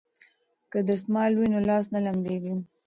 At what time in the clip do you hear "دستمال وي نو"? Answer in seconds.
0.87-1.59